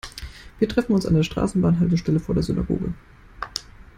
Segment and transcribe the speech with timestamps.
[0.57, 2.95] Wir treffen uns an der Straßenbahnhaltestelle vor der Synagoge.